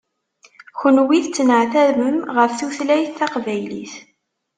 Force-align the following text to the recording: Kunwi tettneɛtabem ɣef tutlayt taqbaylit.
Kunwi 0.77 1.17
tettneɛtabem 1.25 2.17
ɣef 2.35 2.51
tutlayt 2.59 3.15
taqbaylit. 3.19 3.93